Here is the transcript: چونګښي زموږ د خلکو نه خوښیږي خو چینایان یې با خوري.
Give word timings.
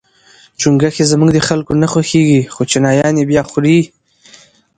چونګښي 0.59 1.03
زموږ 1.11 1.29
د 1.33 1.39
خلکو 1.47 1.71
نه 1.81 1.87
خوښیږي 1.91 2.41
خو 2.53 2.61
چینایان 2.71 3.15
یې 3.19 3.25
با 3.29 3.41
خوري. 3.49 3.79